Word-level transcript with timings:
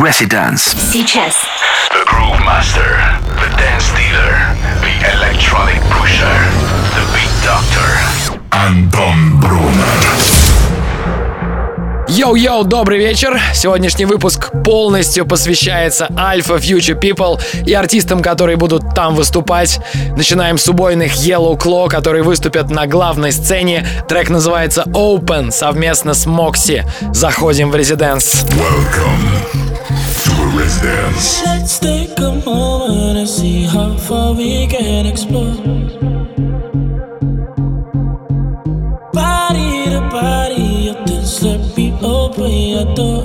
Residence. 0.00 0.74
Сейчас. 0.92 1.34
The 1.90 2.04
Groove 2.06 2.40
Master, 2.44 3.00
the 3.40 3.48
Dance 3.56 3.90
Dealer, 3.96 4.54
the 4.80 4.94
Electronic 5.14 5.80
Pusher, 5.90 6.38
the 6.94 7.04
Beat 7.12 7.32
Doctor. 7.44 8.40
Антон 8.50 9.40
Брунер. 9.40 10.49
Йоу-йоу, 12.07 12.63
добрый 12.63 12.97
вечер! 12.99 13.39
Сегодняшний 13.53 14.05
выпуск 14.05 14.51
полностью 14.63 15.25
посвящается 15.25 16.07
Alpha 16.11 16.59
Future 16.59 16.99
People 16.99 17.39
и 17.65 17.73
артистам, 17.73 18.21
которые 18.21 18.57
будут 18.57 18.93
там 18.93 19.15
выступать. 19.15 19.79
Начинаем 20.15 20.57
с 20.57 20.67
убойных 20.67 21.15
Yellow 21.15 21.57
Claw, 21.57 21.89
которые 21.89 22.23
выступят 22.23 22.69
на 22.69 22.87
главной 22.87 23.31
сцене. 23.31 23.87
Трек 24.07 24.29
называется 24.29 24.83
Open 24.87 25.51
совместно 25.51 26.13
с 26.13 26.25
Мокси. 26.25 26.85
Заходим 27.13 27.71
в 27.71 27.75
резиденс. 27.75 28.45
Let's 31.45 31.79
take 31.79 32.19
a 32.19 32.31
moment 32.45 33.17
and 33.17 33.27
see 33.27 33.65
how 33.65 33.95
far 33.97 34.33
we 34.33 34.67
can 34.67 35.05
explore. 35.05 36.50
Me 41.77 41.93
open 42.01 42.51
your 42.51 42.95
door. 42.95 43.23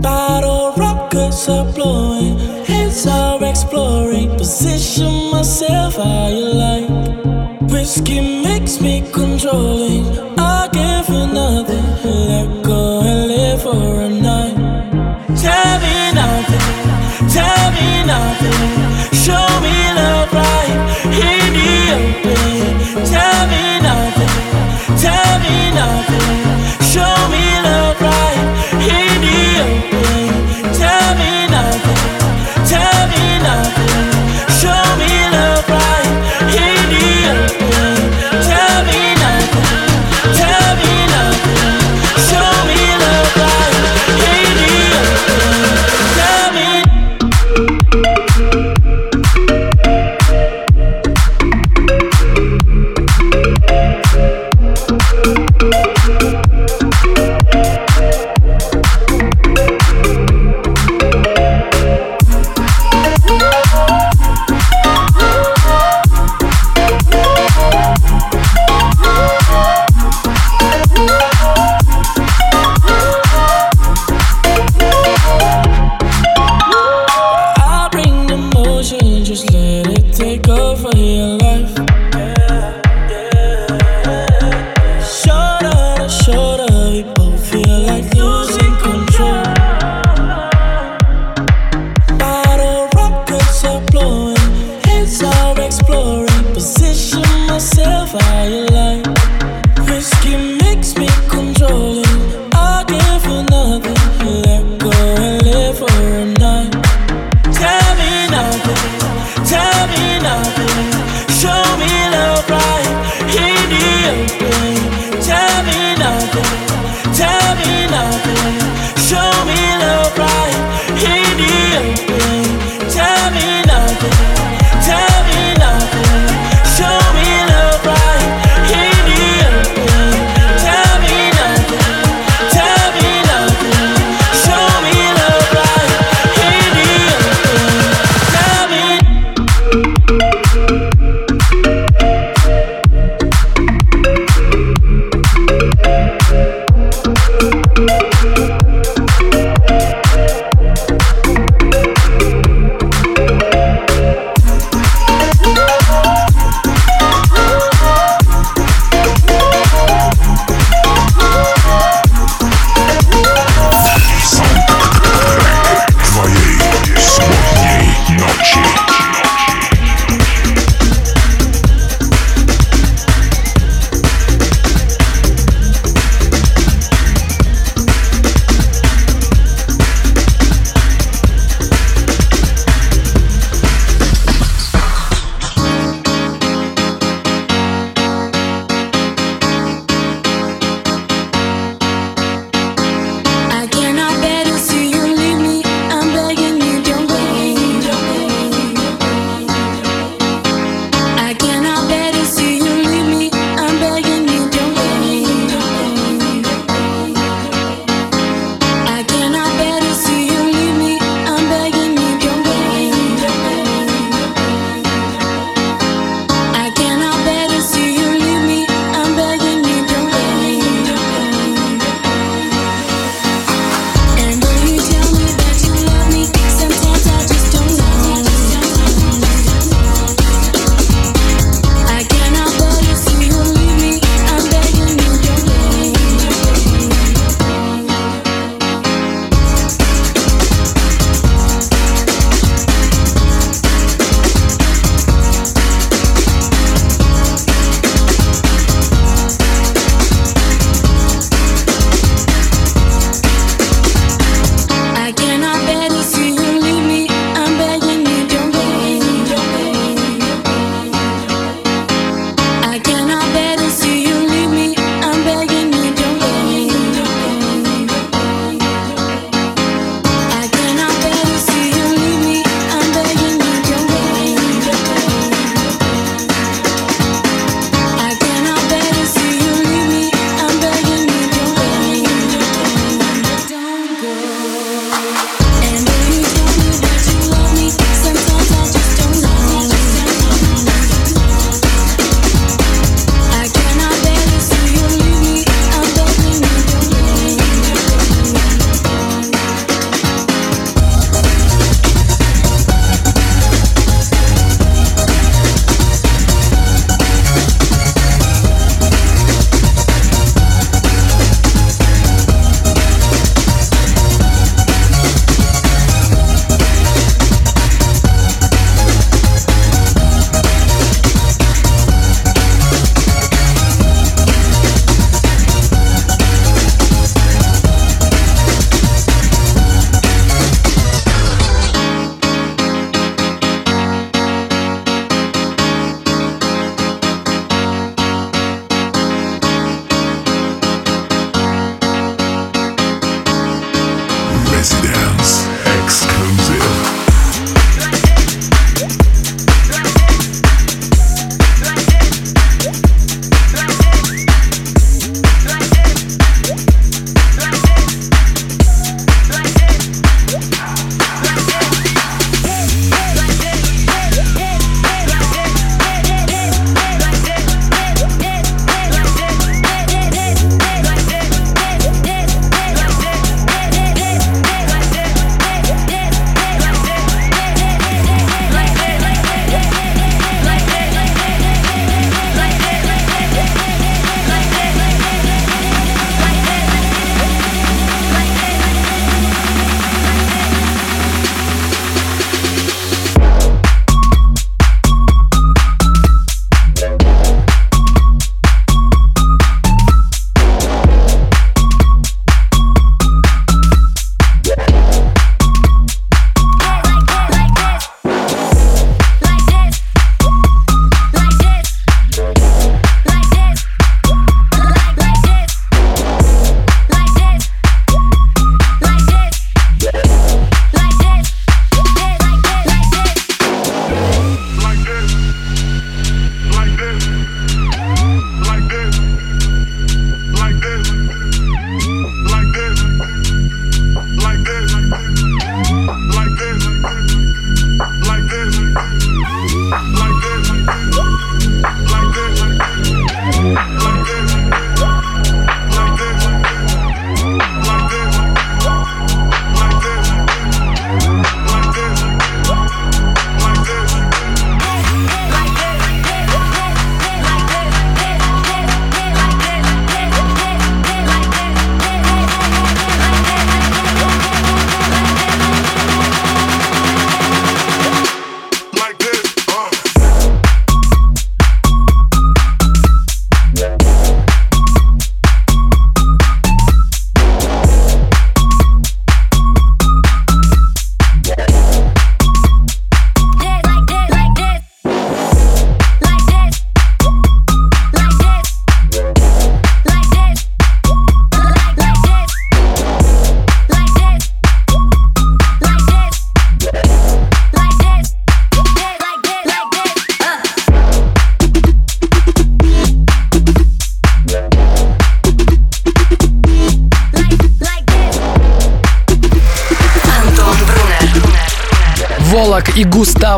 Bottle 0.00 0.72
rockets 0.76 1.48
are 1.48 1.70
blowing, 1.72 2.38
heads 2.64 3.06
are 3.06 3.42
exploring. 3.44 4.30
Position 4.36 5.30
myself 5.30 5.96
how 5.96 6.28
you 6.28 6.46
like. 6.64 7.70
Whiskey 7.70 8.20
makes 8.42 8.80
me 8.80 9.02
controlling. 9.12 10.06
I 10.38 10.68
give 10.72 11.08
you 11.08 11.26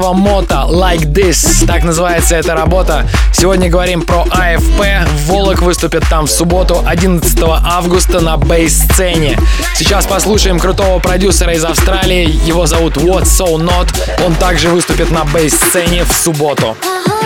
Густава 0.09 0.13
Мота 0.15 0.67
«Like 0.69 1.13
This». 1.13 1.67
Так 1.67 1.85
называется 1.85 2.37
эта 2.37 2.55
работа. 2.55 3.07
Сегодня 3.33 3.69
говорим 3.69 4.03
про 4.03 4.23
АФП. 4.31 5.07
Волок 5.27 5.63
выступит 5.63 6.05
там 6.09 6.27
в 6.27 6.31
субботу 6.31 6.83
11 6.87 7.39
августа 7.43 8.21
на 8.21 8.37
бейс-сцене. 8.37 9.39
Сейчас 9.75 10.07
послушаем 10.07 10.59
крутого 10.59 10.99
продюсера 10.99 11.53
из 11.53 11.65
Австралии. 11.65 12.41
Его 12.47 12.67
зовут 12.67 12.97
What 12.97 13.25
So 13.25 13.57
Not. 13.57 13.89
Он 14.25 14.35
также 14.35 14.69
выступит 14.69 15.11
на 15.11 15.25
бейс-сцене 15.25 16.05
в 16.05 16.13
субботу. 16.13 16.77
I 16.85 17.18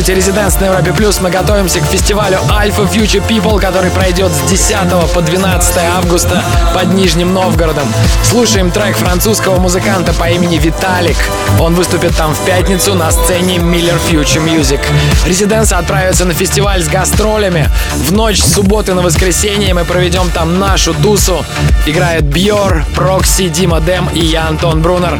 слушаете 0.00 0.14
Резиденс 0.14 0.58
на 0.60 0.66
Европе 0.66 0.92
Плюс. 0.94 1.20
Мы 1.20 1.30
готовимся 1.30 1.80
к 1.80 1.84
фестивалю 1.84 2.38
Alpha 2.48 2.90
Future 2.90 3.22
People, 3.26 3.60
который 3.60 3.90
пройдет 3.90 4.32
с 4.32 4.48
10 4.48 5.12
по 5.12 5.20
12 5.20 5.76
августа 5.94 6.42
под 6.74 6.94
Нижним 6.94 7.34
Новгородом. 7.34 7.86
Слушаем 8.22 8.70
трек 8.70 8.96
французского 8.96 9.58
музыканта 9.58 10.14
по 10.14 10.30
имени 10.30 10.56
Виталик. 10.56 11.16
Он 11.60 11.74
выступит 11.74 12.16
там 12.16 12.34
в 12.34 12.38
пятницу 12.46 12.94
на 12.94 13.10
сцене 13.10 13.56
Miller 13.56 13.98
Future 14.10 14.42
Music. 14.42 14.80
Резиденс 15.26 15.70
отправится 15.70 16.24
на 16.24 16.32
фестиваль 16.32 16.82
с 16.82 16.88
гастролями. 16.88 17.68
В 17.96 18.10
ночь 18.10 18.40
с 18.40 18.54
субботы 18.54 18.94
на 18.94 19.02
воскресенье 19.02 19.74
мы 19.74 19.84
проведем 19.84 20.30
там 20.30 20.58
нашу 20.58 20.94
тусу. 20.94 21.44
Играет 21.84 22.24
Бьор, 22.24 22.86
Прокси, 22.94 23.48
Дима 23.48 23.80
Дэм 23.80 24.08
и 24.14 24.20
я, 24.20 24.48
Антон 24.48 24.80
Брунер. 24.80 25.18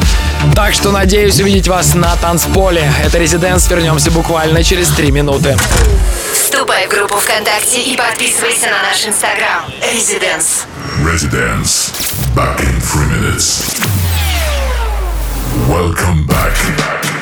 Так 0.55 0.75
что 0.75 0.91
надеюсь 0.91 1.41
увидеть 1.41 1.69
вас 1.69 1.95
на 1.95 2.15
танцполе. 2.17 2.91
Это 3.05 3.19
Резиденс. 3.19 3.69
Вернемся 3.69 4.11
буквально 4.11 4.65
через 4.65 4.89
три 4.89 5.11
минуты. 5.11 5.57
Вступай 6.33 6.87
в 6.87 6.91
группу 6.91 7.17
ВКонтакте 7.17 7.81
и 7.81 7.97
подписывайся 7.97 8.67
на 8.67 8.83
наш 8.83 9.07
инстаграм. 9.07 9.65
Резиденс. 9.93 10.65
Residence. 11.05 11.93
Back 12.35 12.61
in 12.61 12.81
three 12.81 13.07
minutes. 13.07 13.81
Welcome 15.69 16.27
back. 16.27 17.20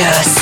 Radio 0.00 0.39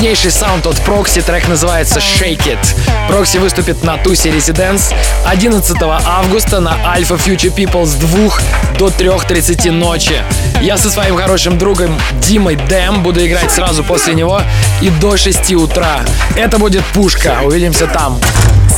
Мощнейший 0.00 0.30
саунд 0.30 0.66
от 0.66 0.76
Прокси, 0.76 1.20
трек 1.20 1.46
называется 1.46 1.98
Shake 1.98 2.46
It. 2.46 2.58
Прокси 3.06 3.36
выступит 3.36 3.84
на 3.84 3.98
тусе 3.98 4.30
Residence 4.30 4.94
11 5.26 5.76
августа 5.82 6.60
на 6.60 6.70
Alpha 6.96 7.22
Future 7.22 7.54
People 7.54 7.84
с 7.84 7.96
2 7.96 8.32
до 8.78 8.86
3.30 8.86 9.70
ночи. 9.72 10.24
Я 10.62 10.78
со 10.78 10.90
своим 10.90 11.18
хорошим 11.18 11.58
другом 11.58 12.00
Димой 12.22 12.56
Дэм 12.56 13.02
буду 13.02 13.26
играть 13.26 13.50
сразу 13.50 13.84
после 13.84 14.14
него 14.14 14.40
и 14.80 14.88
до 14.88 15.18
6 15.18 15.52
утра. 15.52 16.00
Это 16.34 16.58
будет 16.58 16.82
пушка. 16.94 17.40
Увидимся 17.44 17.86
там. 17.86 18.18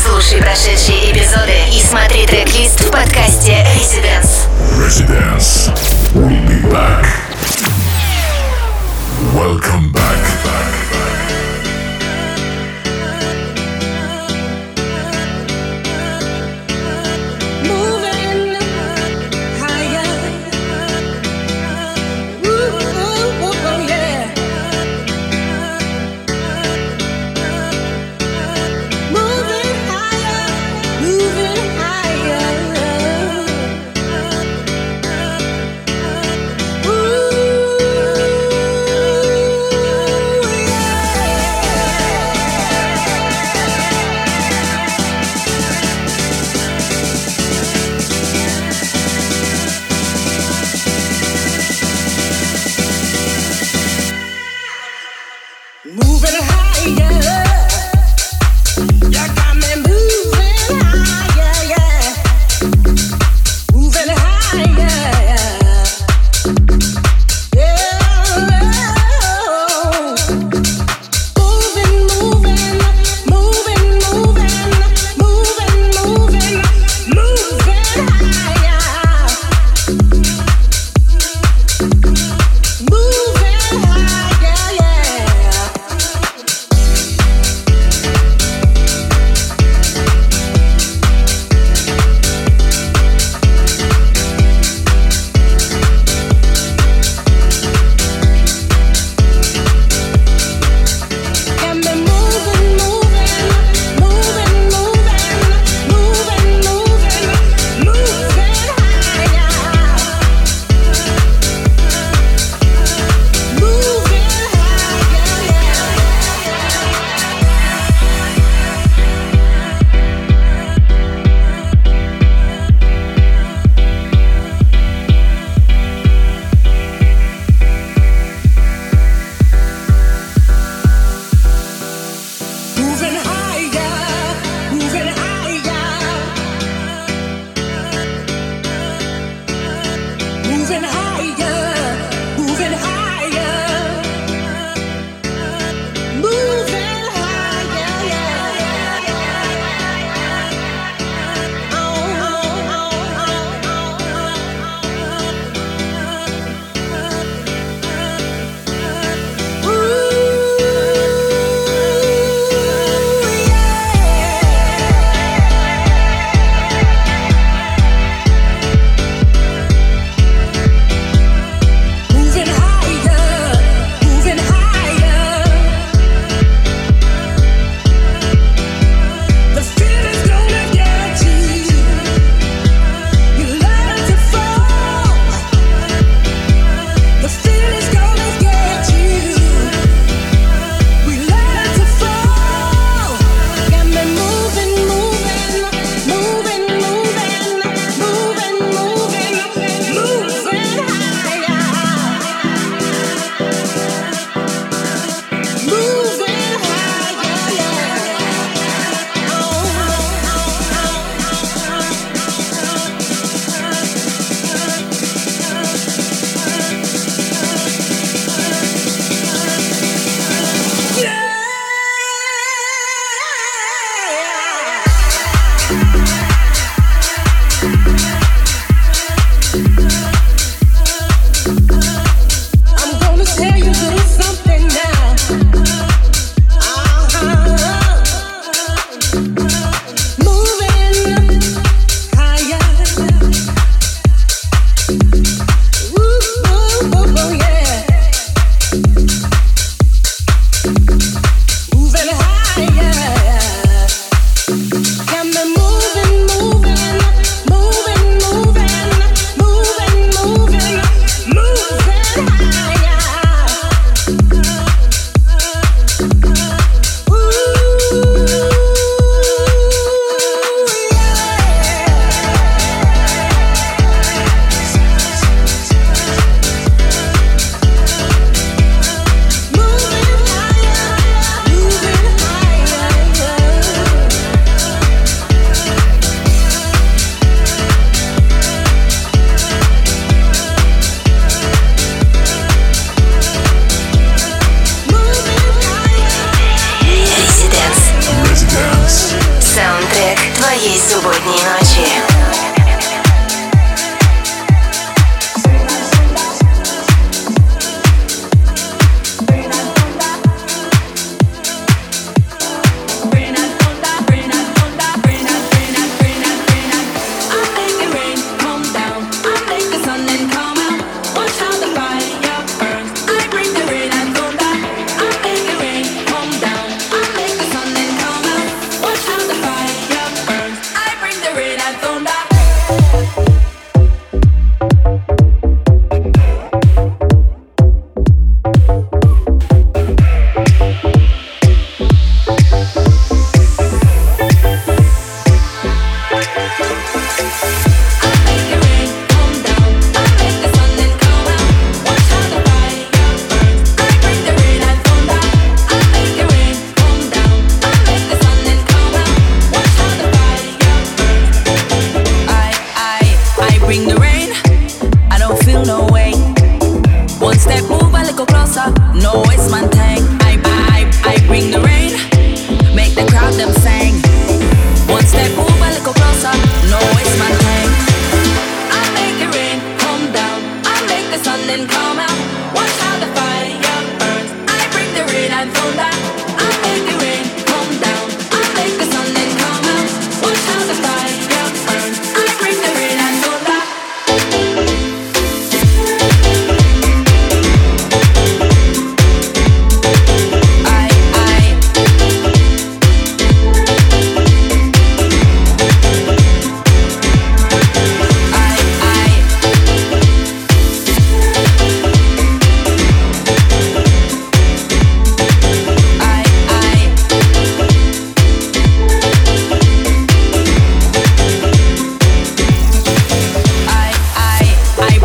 Слушай 0.04 0.42
прошедшие 0.42 1.12
эпизоды 1.12 1.54
и 1.72 1.80
смотри 1.80 2.26
трек-лист 2.26 2.80
в 2.80 2.90
подкасте 2.90 3.64
Residence. 3.76 4.48
Residence. 4.76 5.70
We'll 6.14 6.44
be 6.48 6.60
back. 6.68 7.06
Welcome 9.32 9.92
back. 9.92 10.61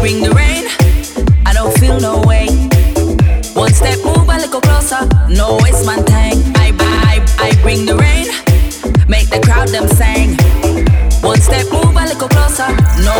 bring 0.07 0.23
the 0.23 0.31
rain. 0.31 0.63
I 1.45 1.51
don't 1.51 1.73
feel 1.79 1.99
no 1.99 2.21
way. 2.21 2.47
One 3.53 3.73
step 3.73 3.99
move 4.05 4.29
a 4.29 4.37
little 4.37 4.61
closer. 4.61 5.03
No 5.27 5.59
waste 5.61 5.85
my 5.85 5.97
time. 5.97 6.39
I 6.63 6.71
vibe. 6.79 7.25
I 7.37 7.49
bring 7.61 7.85
the 7.85 7.97
rain. 7.97 8.27
Make 9.09 9.29
the 9.29 9.41
crowd 9.43 9.67
them 9.67 9.87
sing. 9.99 10.39
One 11.21 11.41
step 11.41 11.65
move 11.73 11.91
a 11.91 12.05
little 12.07 12.29
closer. 12.29 12.69
No 13.03 13.15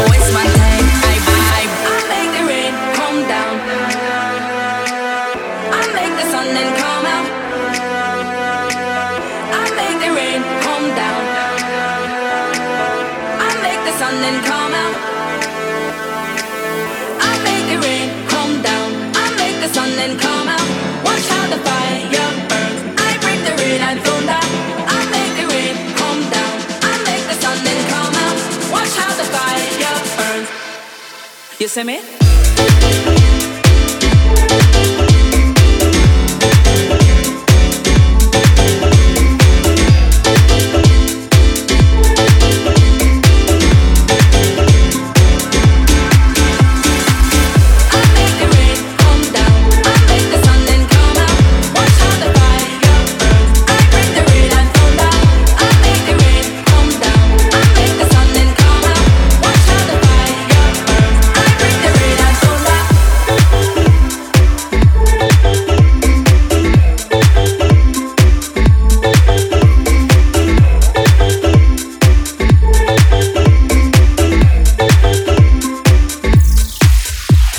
Belléseme. 31.68 32.17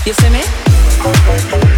You 0.09 0.15
see 0.15 0.31
me? 0.31 1.78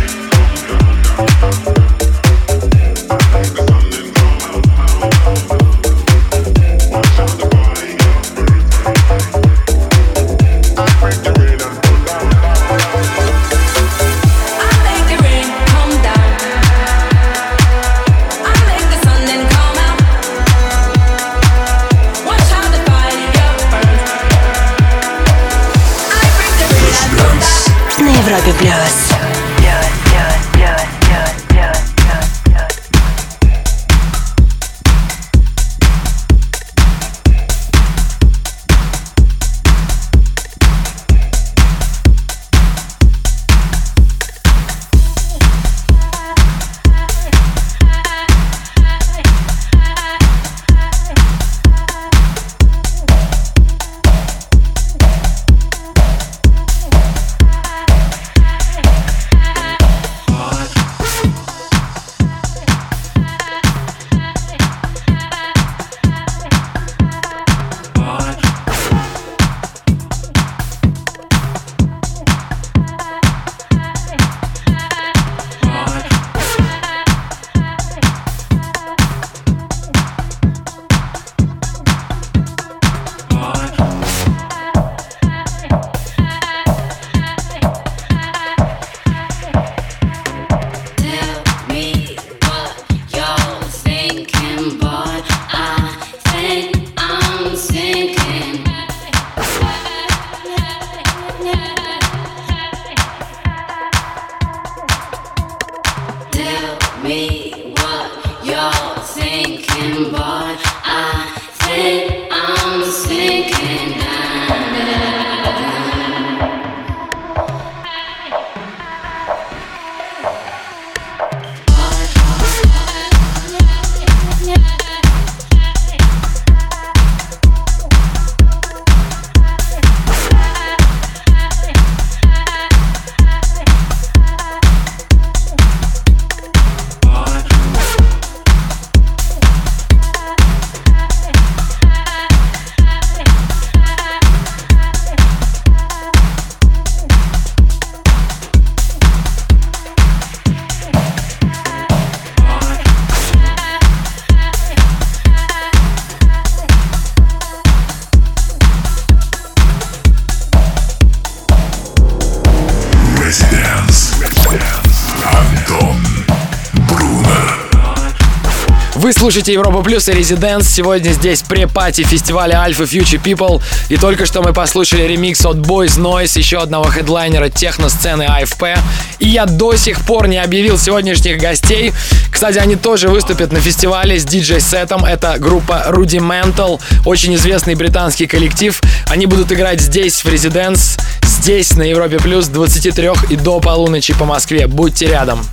Вы 169.10 169.14
слушаете 169.14 169.52
Европа 169.54 169.82
Плюс 169.82 170.08
и 170.08 170.12
Резиденс. 170.12 170.68
Сегодня 170.68 171.10
здесь 171.10 171.42
пре-пати 171.42 172.04
фестиваля 172.04 172.64
Alpha 172.64 172.84
Future 172.84 173.20
People. 173.20 173.60
И 173.88 173.96
только 173.96 174.24
что 174.24 174.40
мы 174.40 174.52
послушали 174.52 175.02
ремикс 175.02 175.44
от 175.44 175.56
Boys 175.56 175.98
Noise, 175.98 176.38
еще 176.38 176.58
одного 176.58 176.84
хедлайнера 176.84 177.48
техно-сцены 177.48 178.22
AFP. 178.22 178.78
И 179.18 179.28
я 179.28 179.46
до 179.46 179.74
сих 179.74 180.02
пор 180.02 180.28
не 180.28 180.38
объявил 180.38 180.78
сегодняшних 180.78 181.40
гостей. 181.40 181.92
Кстати, 182.30 182.58
они 182.58 182.76
тоже 182.76 183.08
выступят 183.08 183.50
на 183.50 183.58
фестивале 183.58 184.16
с 184.16 184.24
диджей-сетом. 184.24 185.04
Это 185.04 185.38
группа 185.40 185.86
Rudimental, 185.88 186.80
очень 187.04 187.34
известный 187.34 187.74
британский 187.74 188.28
коллектив. 188.28 188.80
Они 189.10 189.26
будут 189.26 189.50
играть 189.50 189.80
здесь, 189.80 190.22
в 190.22 190.28
Резиденс, 190.28 190.98
здесь, 191.24 191.72
на 191.72 191.82
Европе 191.82 192.18
Плюс, 192.18 192.44
с 192.44 192.48
23 192.48 193.10
и 193.30 193.34
до 193.34 193.58
полуночи 193.58 194.14
по 194.14 194.24
Москве. 194.24 194.68
Будьте 194.68 195.06
рядом. 195.06 195.44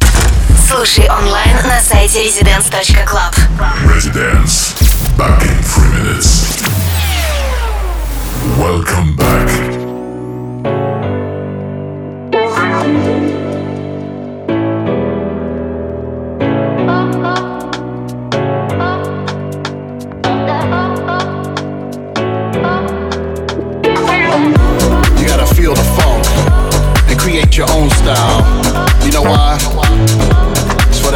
Слушай 0.69 1.09
онлайн 1.11 1.57
на 1.65 1.81
сайте 1.81 2.19
residence.club. 2.19 3.35
Residence. 3.87 4.75
Back 5.17 5.43
in 5.43 5.63
three 5.63 5.91
minutes. 5.99 6.63
Welcome 8.59 9.15
back. 9.17 9.49
You 25.19 25.27
gotta 25.27 25.47
feel 25.55 25.75
the 25.75 25.87
funk 25.97 26.25
and 27.09 27.19
create 27.19 27.57
your 27.57 27.71
own 27.71 27.91
style. 27.91 28.43
You 29.05 29.13
know 29.13 29.23
why? 29.23 30.36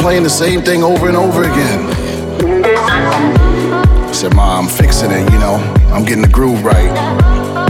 Playing 0.00 0.22
the 0.24 0.30
same 0.30 0.62
thing 0.62 0.82
over 0.82 1.08
and 1.08 1.16
over 1.16 1.44
again? 1.44 1.86
I 4.08 4.12
said, 4.12 4.34
Ma, 4.34 4.58
I'm 4.58 4.66
fixing 4.66 5.10
it, 5.10 5.30
you 5.30 5.38
know. 5.38 5.54
I'm 5.92 6.04
getting 6.04 6.22
the 6.22 6.28
groove 6.28 6.64
right. 6.64 6.90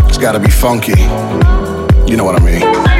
It's 0.09 0.17
gotta 0.17 0.39
be 0.39 0.51
funky. 0.51 0.99
You 2.11 2.17
know 2.17 2.25
what 2.25 2.41
I 2.41 2.45
mean. 2.45 3.00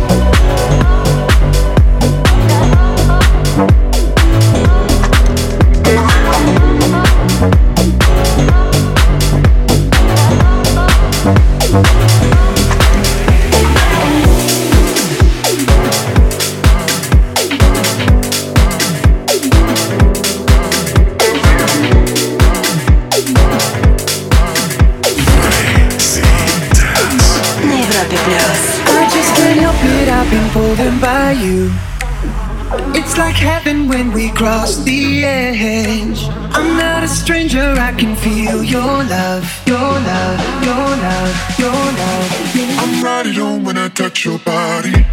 hypnosis. 28.09 28.79
I 28.87 29.09
just 29.09 29.35
can't 29.35 29.59
help 29.59 29.75
it, 29.83 30.07
I've 30.09 30.29
been 30.29 30.49
pulled 30.51 30.79
in 30.79 30.99
by 30.99 31.31
you. 31.33 31.71
It's 32.95 33.17
like 33.17 33.35
heaven 33.35 33.87
when 33.87 34.11
we 34.11 34.31
cross 34.31 34.77
the 34.83 35.25
edge. 35.25 36.23
I'm 36.55 36.77
not 36.77 37.03
a 37.03 37.07
stranger, 37.07 37.75
I 37.77 37.91
can 37.93 38.15
feel 38.15 38.63
your 38.63 39.03
love, 39.03 39.43
your 39.65 39.77
love, 39.77 40.39
your 40.63 40.87
love, 41.05 41.59
your 41.59 41.71
love. 41.71 42.31
I'm 42.79 43.03
right 43.03 43.35
home 43.35 43.63
when 43.65 43.77
I 43.77 43.89
touch 43.89 44.25
your 44.25 44.39
body. 44.39 45.05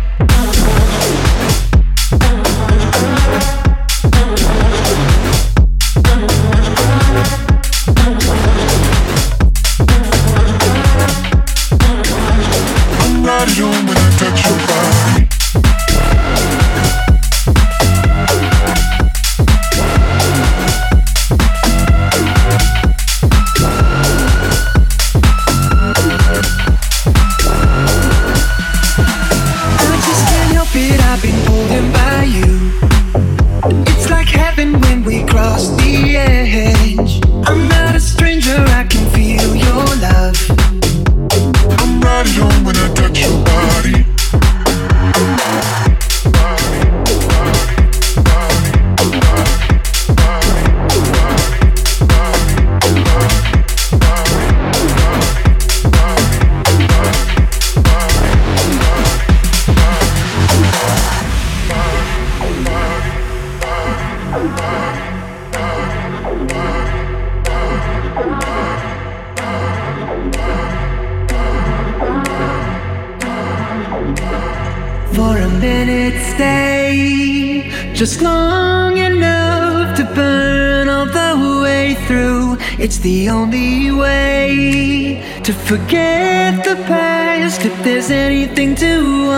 Just 77.98 78.22
long 78.22 78.96
enough 78.96 79.96
to 79.96 80.04
burn 80.14 80.88
all 80.88 81.04
the 81.04 81.60
way 81.64 81.94
through. 82.06 82.56
It's 82.78 82.98
the 82.98 83.28
only 83.28 83.90
way 83.90 85.20
to 85.42 85.52
forget 85.52 86.62
the 86.62 86.76
past 86.86 87.64
if 87.64 87.74
there's 87.82 88.12
anything 88.12 88.76
to 88.76 88.94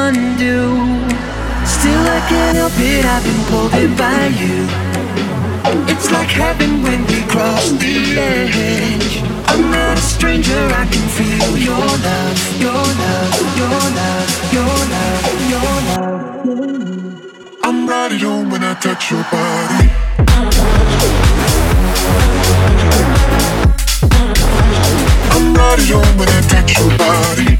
undo. 0.07 0.77
Still, 1.64 2.05
I 2.18 2.21
can't 2.29 2.57
help 2.59 2.77
it, 2.77 3.05
I've 3.07 3.25
been 3.25 3.43
pulled 3.49 3.75
in 3.83 3.97
by 3.97 4.27
you. 4.43 4.59
It's 5.89 6.11
like 6.12 6.29
heaven 6.29 6.83
when 6.83 7.01
we 7.07 7.23
cross 7.33 7.71
the 7.71 7.97
edge. 8.18 9.23
I'm 9.49 9.71
not 9.71 9.97
a 9.97 10.03
stranger, 10.03 10.62
I 10.83 10.85
can 10.85 11.07
feel 11.16 11.57
your 11.57 11.89
love, 12.07 12.39
your 12.61 12.85
love, 13.03 13.35
your 13.57 13.81
love, 13.99 14.53
your 14.53 14.77
love, 14.93 15.51
your 15.51 15.60
love. 15.60 15.60
I'm 16.63 17.87
right 17.89 18.23
on 18.23 18.51
when 18.51 18.63
I 18.63 18.75
touch 18.75 19.11
your 19.11 19.23
body. 19.31 19.89
I'm 25.31 25.55
right 25.55 25.91
on 25.91 26.19
when 26.19 26.29
I 26.29 26.41
touch 26.43 26.79
your 26.79 26.99
body. 26.99 27.60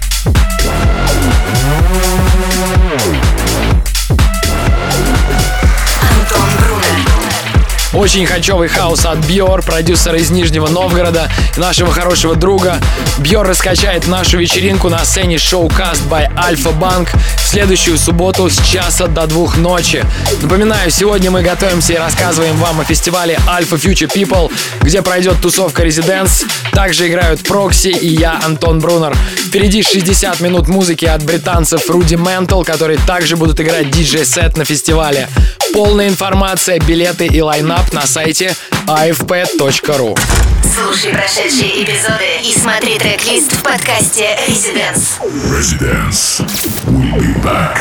Очень 8.01 8.27
хочевый 8.27 8.69
хаос 8.69 9.05
от 9.05 9.19
Бьор, 9.27 9.61
продюсера 9.61 10.17
из 10.17 10.31
Нижнего 10.31 10.69
Новгорода, 10.69 11.31
нашего 11.59 11.93
хорошего 11.93 12.35
друга. 12.35 12.81
Бьор 13.19 13.47
раскачает 13.47 14.09
нашу 14.09 14.39
вечеринку 14.39 14.89
на 14.89 15.05
сцене 15.05 15.37
шоу-каст 15.37 16.05
by 16.11 16.35
Alpha 16.35 16.75
Bank 16.81 17.11
в 17.37 17.47
следующую 17.47 17.99
субботу 17.99 18.49
с 18.49 18.57
часа 18.67 19.07
до 19.07 19.27
двух 19.27 19.59
ночи. 19.59 20.03
Напоминаю, 20.41 20.91
сегодня 20.91 21.31
мы 21.31 21.43
готовимся 21.43 21.93
и 21.93 21.97
рассказываем 21.99 22.57
вам 22.57 22.81
о 22.81 22.85
фестивале 22.85 23.39
Alpha 23.47 23.79
Future 23.79 24.11
People, 24.11 24.51
где 24.81 25.03
пройдет 25.03 25.39
тусовка 25.43 25.85
Residents. 25.85 26.47
Также 26.73 27.07
играют 27.07 27.43
Прокси 27.43 27.89
и 27.89 28.09
я, 28.09 28.41
Антон 28.43 28.79
Брунер. 28.79 29.15
Впереди 29.49 29.83
60 29.83 30.41
минут 30.41 30.69
музыки 30.69 31.05
от 31.05 31.23
британцев 31.23 31.91
Rudimental, 31.91 32.65
которые 32.65 32.99
также 33.07 33.37
будут 33.37 33.61
играть 33.61 33.91
диджей-сет 33.91 34.57
на 34.57 34.65
фестивале. 34.65 35.29
Полная 35.73 36.09
информация, 36.09 36.79
билеты 36.81 37.27
и 37.27 37.41
лайнап 37.41 37.93
на 37.93 38.07
сайте 38.07 38.55
afp.ru. 38.87 40.19
Слушай 40.75 41.13
прошедшие 41.13 41.85
эпизоды 41.85 42.41
и 42.45 42.53
смотри 42.59 42.99
трек-лист 42.99 43.53
в 43.53 43.63
подкасте 43.63 44.37
Residence. 44.49 45.21
Residence. 45.51 46.41
We'll 46.87 47.21
be 47.21 47.43
back. 47.43 47.79